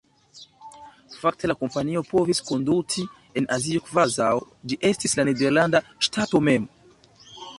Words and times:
Fakte 1.17 1.49
la 1.51 1.55
kompanio 1.59 2.01
povis 2.13 2.41
konduti 2.47 3.05
en 3.41 3.49
Azio 3.57 3.83
kvazaŭ 3.89 4.31
ĝi 4.71 4.81
estis 4.91 5.15
la 5.19 5.27
nederlanda 5.31 5.83
ŝtato 6.07 6.45
mem. 6.49 6.69